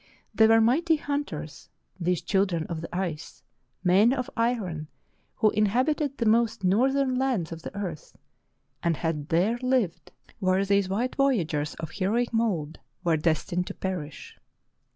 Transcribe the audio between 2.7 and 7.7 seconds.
the ice, men of iron who inhabited the most northern lands of